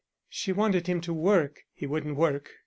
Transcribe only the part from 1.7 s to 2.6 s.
he wouldn't work.